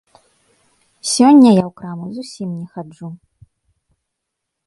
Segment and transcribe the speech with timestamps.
[1.13, 3.07] Сёння я ў краму зусім не хаджу.